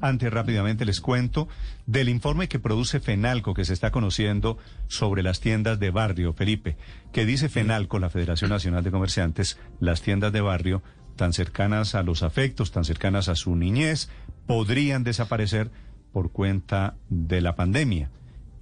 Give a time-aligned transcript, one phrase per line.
[0.00, 1.48] Antes rápidamente les cuento
[1.86, 4.58] del informe que produce FENALCO que se está conociendo
[4.88, 6.76] sobre las tiendas de barrio, Felipe,
[7.12, 10.82] que dice FENALCO, la Federación Nacional de Comerciantes, las tiendas de barrio
[11.16, 14.08] tan cercanas a los afectos, tan cercanas a su niñez,
[14.46, 15.70] podrían desaparecer
[16.12, 18.10] por cuenta de la pandemia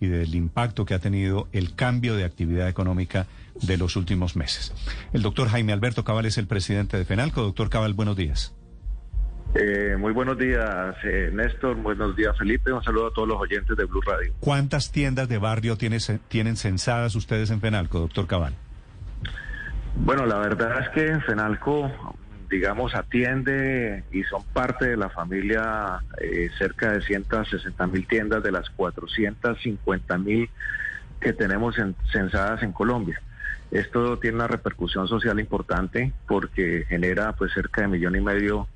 [0.01, 3.27] y del impacto que ha tenido el cambio de actividad económica
[3.62, 4.73] de los últimos meses.
[5.12, 7.43] El doctor Jaime Alberto Cabal es el presidente de FENALCO.
[7.43, 8.55] Doctor Cabal, buenos días.
[9.57, 11.77] Eh, muy buenos días, eh, Néstor.
[11.77, 12.73] Buenos días, Felipe.
[12.73, 14.33] Un saludo a todos los oyentes de Blue Radio.
[14.41, 18.55] ¿Cuántas tiendas de barrio tiene, tienen censadas ustedes en Fenalco, doctor Cabal?
[19.96, 21.88] Bueno, la verdad es que en Fenalco,
[22.51, 28.51] digamos, atiende y son parte de la familia eh, cerca de 160 mil tiendas de
[28.51, 30.51] las 450 mil
[31.21, 31.77] que tenemos
[32.11, 33.21] censadas en Colombia.
[33.71, 38.68] Esto tiene una repercusión social importante porque genera pues cerca de millón y medio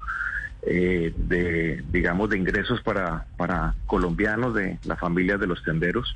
[0.70, 6.14] eh, de, digamos, de ingresos para, para colombianos, de las familias de los tenderos,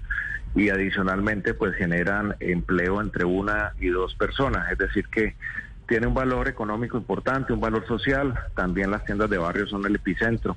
[0.54, 5.34] y adicionalmente, pues generan empleo entre una y dos personas, es decir, que
[5.88, 8.38] tiene un valor económico importante, un valor social.
[8.54, 10.56] También las tiendas de barrio son el epicentro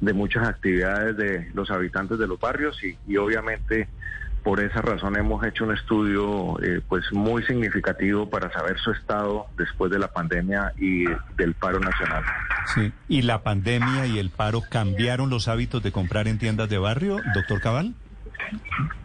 [0.00, 3.88] de muchas actividades de los habitantes de los barrios y, y obviamente
[4.46, 9.48] por esa razón hemos hecho un estudio eh, pues muy significativo para saber su estado
[9.58, 11.04] después de la pandemia y
[11.36, 12.22] del paro nacional.
[12.72, 16.78] Sí, ¿y la pandemia y el paro cambiaron los hábitos de comprar en tiendas de
[16.78, 17.94] barrio, doctor Cabal?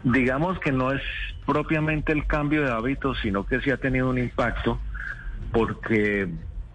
[0.04, 1.02] Digamos que no es
[1.44, 4.80] propiamente el cambio de hábitos, sino que sí ha tenido un impacto
[5.50, 6.28] porque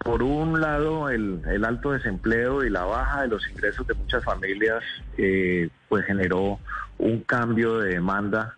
[0.04, 4.82] por un lado el, alto desempleo y la baja de los ingresos de muchas familias
[5.16, 6.60] eh, pues generó
[6.98, 8.56] un cambio de demanda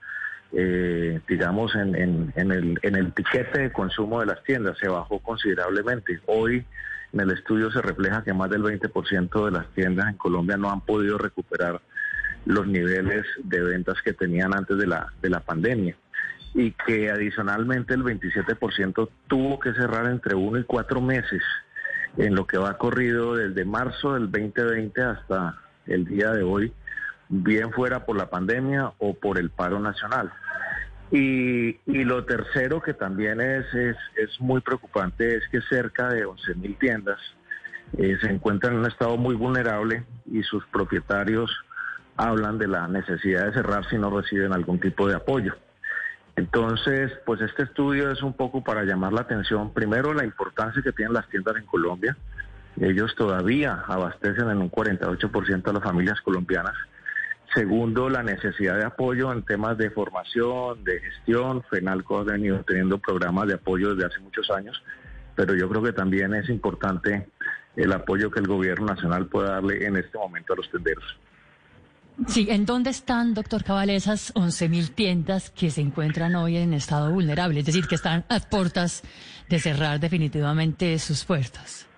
[0.52, 1.94] eh, digamos, en,
[2.34, 4.78] el, en el tiquete de consumo de las tiendas.
[4.78, 6.20] Se bajó considerablemente.
[6.26, 6.64] Hoy
[7.12, 10.70] en el estudio se refleja que más del 20% de las tiendas en Colombia no
[10.70, 11.80] han podido recuperar
[12.46, 15.94] los niveles de ventas que tenían antes de la, de la pandemia
[16.54, 21.42] y que adicionalmente el 27% tuvo que cerrar entre uno y cuatro meses
[22.16, 26.72] en lo que va corrido desde marzo del 2020 hasta el día de hoy
[27.30, 30.32] bien fuera por la pandemia o por el paro nacional.
[31.12, 37.18] Y, lo tercero que también es, es, muy preocupante es que cerca de 11.000 tiendas
[37.98, 41.50] eh, se encuentran en un estado muy vulnerable y sus propietarios
[42.16, 45.56] hablan de la necesidad de cerrar si no reciben algún tipo de apoyo.
[46.36, 50.92] Entonces, pues este estudio es un poco para llamar la atención, primero, la importancia que
[50.92, 52.16] tienen las tiendas en Colombia.
[52.80, 56.74] Ellos todavía abastecen en un 48% a las familias colombianas
[57.54, 61.64] Segundo, la necesidad de apoyo en temas de formación, de gestión.
[61.68, 64.80] FENALCO ha venido teniendo programas de apoyo desde hace muchos años,
[65.34, 67.28] pero yo creo que también es importante
[67.74, 71.04] el apoyo que el gobierno nacional pueda darle en este momento a los tenderos.
[72.28, 77.10] Sí, ¿en dónde están, doctor Cabal, esas 11.000 tiendas que se encuentran hoy en estado
[77.10, 77.60] vulnerable?
[77.60, 79.02] Es decir, que están a puertas
[79.48, 81.89] de cerrar definitivamente sus puertas.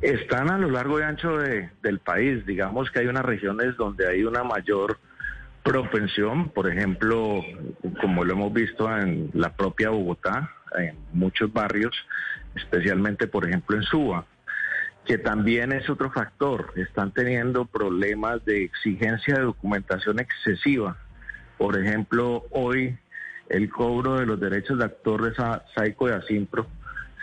[0.00, 2.46] Están a lo largo y ancho del país.
[2.46, 4.98] Digamos que hay unas regiones donde hay una mayor
[5.64, 7.42] propensión, por ejemplo,
[8.00, 11.94] como lo hemos visto en la propia Bogotá, en muchos barrios,
[12.54, 14.24] especialmente, por ejemplo, en Suba,
[15.04, 16.72] que también es otro factor.
[16.76, 20.96] Están teniendo problemas de exigencia de documentación excesiva.
[21.56, 22.96] Por ejemplo, hoy
[23.48, 25.34] el cobro de los derechos de actor de
[25.74, 26.68] Saico de Asimpro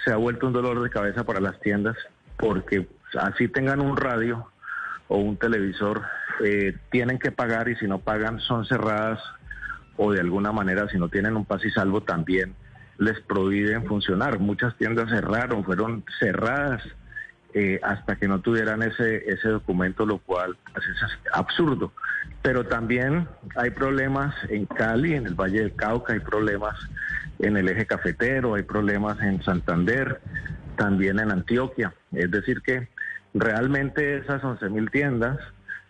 [0.03, 1.95] se ha vuelto un dolor de cabeza para las tiendas
[2.37, 2.87] porque
[3.19, 4.47] así tengan un radio
[5.07, 6.03] o un televisor,
[6.43, 9.19] eh, tienen que pagar y si no pagan son cerradas
[9.97, 12.55] o de alguna manera si no tienen un pase y salvo también
[12.97, 14.39] les prohíben funcionar.
[14.39, 16.81] Muchas tiendas cerraron, fueron cerradas
[17.53, 21.91] eh, hasta que no tuvieran ese, ese documento, lo cual pues, es absurdo.
[22.41, 26.75] Pero también hay problemas en Cali, en el Valle del Cauca, hay problemas
[27.39, 30.21] en el eje cafetero, hay problemas en Santander,
[30.75, 31.93] también en Antioquia.
[32.13, 32.87] Es decir, que
[33.33, 35.39] realmente esas 11.000 tiendas,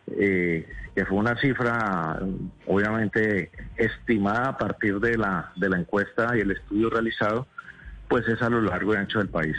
[0.07, 2.19] eh, que fue una cifra
[2.67, 7.47] obviamente estimada a partir de la, de la encuesta y el estudio realizado,
[8.07, 9.57] pues es a lo largo y ancho del país.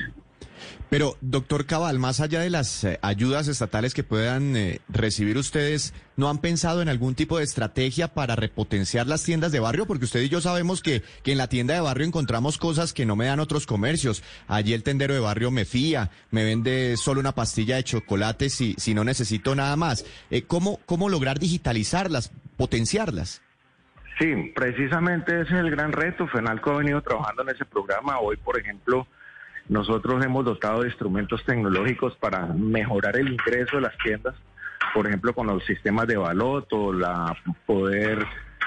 [0.88, 5.94] Pero, doctor Cabal, más allá de las eh, ayudas estatales que puedan eh, recibir ustedes,
[6.16, 9.86] ¿no han pensado en algún tipo de estrategia para repotenciar las tiendas de barrio?
[9.86, 13.06] Porque usted y yo sabemos que, que en la tienda de barrio encontramos cosas que
[13.06, 14.22] no me dan otros comercios.
[14.46, 18.74] Allí el tendero de barrio me fía, me vende solo una pastilla de chocolate si,
[18.78, 20.04] si no necesito nada más.
[20.30, 23.42] Eh, ¿cómo, ¿Cómo lograr digitalizarlas, potenciarlas?
[24.18, 26.26] Sí, precisamente ese es el gran reto.
[26.26, 28.18] FENALCO ha venido trabajando en ese programa.
[28.18, 29.06] Hoy, por ejemplo,
[29.68, 34.34] nosotros hemos dotado de instrumentos tecnológicos para mejorar el ingreso de las tiendas,
[34.94, 37.36] por ejemplo, con los sistemas de baloto, la
[37.66, 38.24] poder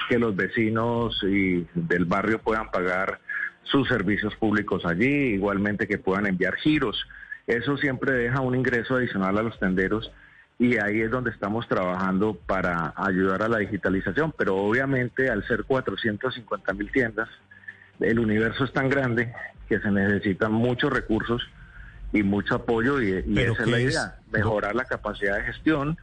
[0.10, 3.20] que los vecinos y del barrio puedan pagar
[3.64, 7.08] sus servicios públicos allí, igualmente que puedan enviar giros.
[7.48, 10.12] Eso siempre deja un ingreso adicional a los tenderos
[10.58, 15.64] y ahí es donde estamos trabajando para ayudar a la digitalización, pero obviamente al ser
[15.64, 17.30] 450 mil tiendas,
[18.00, 19.34] el universo es tan grande
[19.70, 21.42] que se necesitan muchos recursos
[22.12, 25.98] y mucho apoyo y, esa es la idea, mejorar la capacidad de gestión,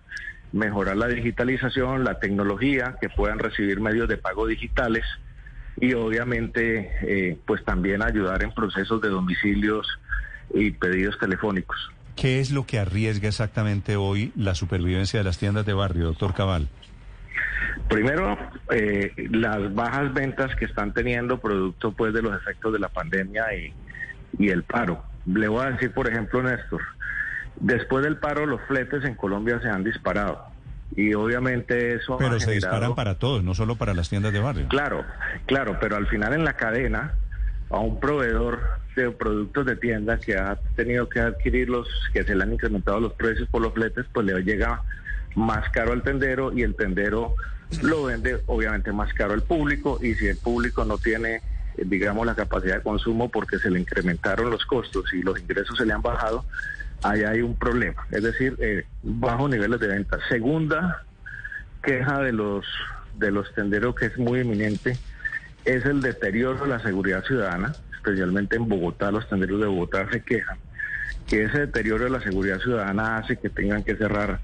[0.53, 5.05] mejorar la digitalización, la tecnología, que puedan recibir medios de pago digitales
[5.81, 9.87] y obviamente eh, pues también ayudar en procesos de domicilios
[10.55, 11.77] y pedidos telefónicos.
[12.15, 16.33] ¿Qué es lo que arriesga exactamente hoy la supervivencia de las tiendas de barrio, doctor
[16.33, 16.69] Cabal?
[17.89, 18.37] Primero,
[18.71, 23.45] eh, las bajas ventas que están teniendo producto pues de los efectos de la pandemia
[23.55, 23.73] y,
[24.39, 25.05] y el paro.
[25.27, 26.83] Le voy a decir, por ejemplo, Néstor,
[27.57, 30.47] después del paro los fletes en Colombia se han disparado
[30.95, 32.17] y obviamente eso...
[32.19, 34.69] Pero se disparan para todos, no solo para las tiendas de barrio.
[34.69, 35.05] Claro,
[35.47, 37.15] claro, pero al final en la cadena
[37.71, 38.61] a un proveedor
[38.95, 43.13] de productos de tienda que ha tenido que adquirirlos, que se le han incrementado los
[43.15, 44.83] precios por los fletes, pues le llega
[45.35, 47.35] más caro al tendero y el tendero
[47.83, 51.37] lo vende obviamente más caro al público y si el público no tiene
[51.77, 55.77] eh, digamos la capacidad de consumo porque se le incrementaron los costos y los ingresos
[55.77, 56.45] se le han bajado,
[57.03, 60.19] ahí hay un problema, es decir, eh, bajos niveles de venta.
[60.29, 61.05] Segunda
[61.83, 62.67] queja de los
[63.19, 64.99] de los tenderos que es muy eminente
[65.65, 70.23] es el deterioro de la seguridad ciudadana, especialmente en Bogotá, los tenderos de Bogotá se
[70.23, 70.59] quejan
[71.27, 74.41] que ese deterioro de la seguridad ciudadana hace que tengan que cerrar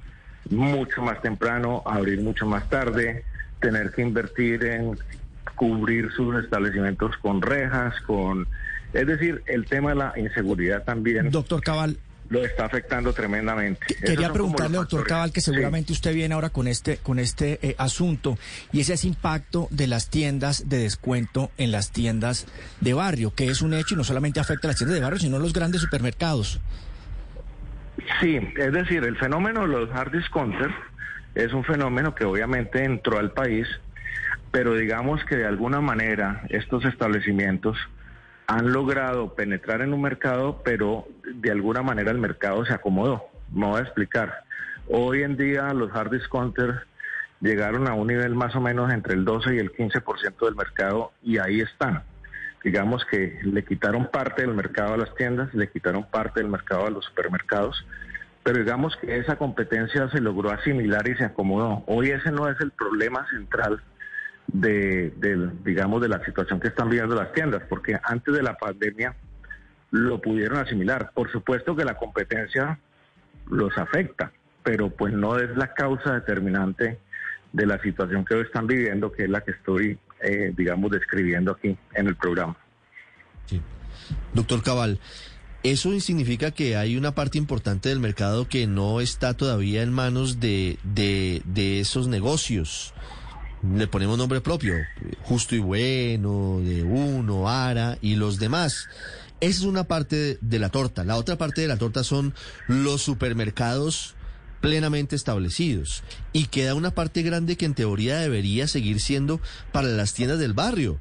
[0.50, 3.25] mucho más temprano, abrir mucho más tarde,
[3.61, 4.99] tener que invertir en
[5.55, 8.47] cubrir sus establecimientos con rejas, con...
[8.93, 11.31] Es decir, el tema de la inseguridad también.
[11.31, 11.97] Doctor Cabal,
[12.33, 13.94] lo está afectando tremendamente.
[13.94, 18.39] Quería preguntarle, doctor Cabal, que seguramente usted viene ahora con este, con este eh, asunto,
[18.73, 22.47] y ese es impacto de las tiendas de descuento en las tiendas
[22.81, 25.21] de barrio, que es un hecho y no solamente afecta a las tiendas de barrio,
[25.21, 26.61] sino a los grandes supermercados.
[28.22, 30.72] Sí, es decir, el fenómeno de los hard discounters
[31.34, 33.66] es un fenómeno que obviamente entró al país,
[34.52, 37.76] pero digamos que de alguna manera estos establecimientos
[38.46, 43.24] han logrado penetrar en un mercado, pero de alguna manera el mercado se acomodó.
[43.52, 44.44] Me voy a explicar.
[44.86, 46.78] Hoy en día los hard discounters
[47.40, 51.10] llegaron a un nivel más o menos entre el 12 y el 15% del mercado
[51.24, 52.04] y ahí están
[52.62, 56.86] digamos que le quitaron parte del mercado a las tiendas, le quitaron parte del mercado
[56.86, 57.84] a los supermercados,
[58.43, 61.85] pero digamos que esa competencia se logró asimilar y se acomodó.
[61.87, 63.83] Hoy ese no es el problema central
[64.49, 65.12] de,
[65.65, 69.15] digamos, de la situación que están viviendo las tiendas, porque antes de la pandemia
[69.91, 71.12] lo pudieron asimilar.
[71.15, 72.79] Por supuesto que la competencia
[73.49, 76.99] los afecta, pero pues no es la causa determinante
[77.53, 81.53] de la situación que hoy están viviendo, que es la que estoy eh, digamos, describiendo
[81.53, 82.56] aquí en el programa.
[84.32, 85.01] Doctor Cabal,
[85.62, 90.40] eso significa que hay una parte importante del mercado que no está todavía en manos
[90.40, 92.92] de, de, de esos negocios.
[93.62, 94.74] Le ponemos nombre propio,
[95.22, 98.88] Justo y Bueno, de Uno, Ara y los demás.
[99.40, 101.04] Esa es una parte de la torta.
[101.04, 102.34] La otra parte de la torta son
[102.66, 104.16] los supermercados
[104.60, 106.02] plenamente establecidos.
[106.32, 109.40] Y queda una parte grande que en teoría debería seguir siendo
[109.70, 111.00] para las tiendas del barrio.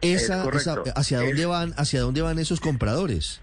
[0.00, 0.44] Esa,
[0.96, 3.40] ¿Hacia dónde van hacia dónde van esos compradores?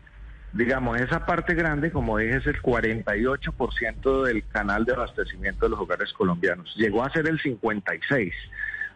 [0.53, 5.79] Digamos, esa parte grande, como dije, es el 48% del canal de abastecimiento de los
[5.79, 6.73] hogares colombianos.
[6.75, 8.33] Llegó a ser el 56.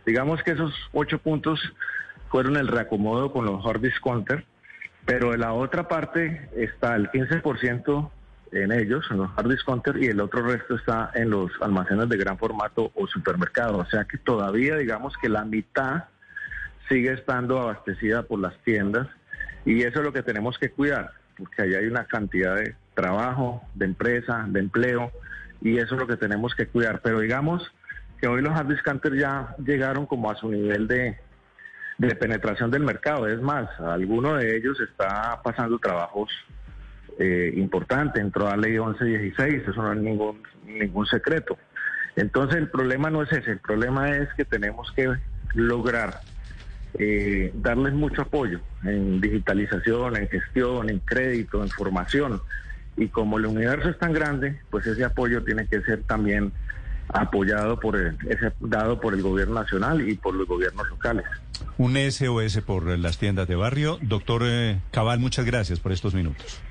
[0.05, 1.61] Digamos que esos ocho puntos
[2.29, 4.45] fueron el reacomodo con los hard discounter,
[5.05, 8.11] pero de la otra parte está el 15%
[8.51, 12.17] en ellos, en los hard discounters, y el otro resto está en los almacenes de
[12.17, 13.87] gran formato o supermercados.
[13.87, 16.05] O sea que todavía digamos que la mitad
[16.89, 19.07] sigue estando abastecida por las tiendas
[19.65, 23.61] y eso es lo que tenemos que cuidar, porque ahí hay una cantidad de trabajo,
[23.73, 25.11] de empresa, de empleo
[25.61, 27.01] y eso es lo que tenemos que cuidar.
[27.01, 27.71] Pero digamos
[28.19, 31.17] que hoy los hard discounters ya llegaron como a su nivel de,
[31.97, 33.27] de penetración del mercado.
[33.27, 36.29] Es más, alguno de ellos está pasando trabajos
[37.17, 41.57] eh, importante, entró a ley 1116, eso no es ningún, ningún secreto.
[42.15, 45.13] Entonces el problema no es ese, el problema es que tenemos que
[45.53, 46.21] lograr
[46.97, 52.41] eh, darles mucho apoyo en digitalización, en gestión, en crédito, en formación.
[52.97, 56.53] Y como el universo es tan grande, pues ese apoyo tiene que ser también
[57.09, 61.25] apoyado por el, ese, dado por el gobierno nacional y por los gobiernos locales.
[61.77, 63.99] Un SOS por las tiendas de barrio.
[64.01, 66.61] Doctor eh, Cabal, muchas gracias por estos minutos.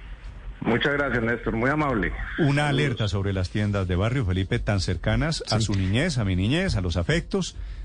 [0.61, 1.54] Muchas gracias, Néstor.
[1.54, 2.12] Muy amable.
[2.38, 6.37] Una alerta sobre las tiendas de barrio, Felipe, tan cercanas a su niñez, a mi
[6.37, 7.54] niñez, a los afectos.